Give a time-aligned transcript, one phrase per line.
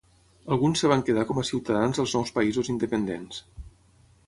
[0.53, 3.45] Alguns es van quedar com a ciutadans dels nous països independents.